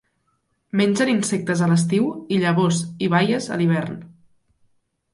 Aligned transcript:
Mengen 0.81 1.11
insectes 1.13 1.61
a 1.61 1.69
l'estiu 1.73 2.09
i 2.37 2.41
llavors 2.47 2.83
i 3.09 3.13
baies 3.19 3.55
a 3.57 3.63
l'hivern. 3.63 4.05